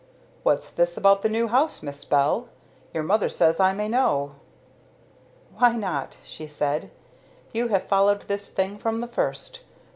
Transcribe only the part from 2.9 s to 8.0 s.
Your mother says I may know." "Why not?" she said. "You have